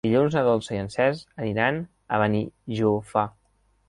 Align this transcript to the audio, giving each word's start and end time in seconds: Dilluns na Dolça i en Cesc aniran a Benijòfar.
Dilluns 0.05 0.35
na 0.37 0.41
Dolça 0.45 0.73
i 0.77 0.77
en 0.83 0.87
Cesc 0.95 1.43
aniran 1.43 1.77
a 1.77 2.19
Benijòfar. 2.23 3.27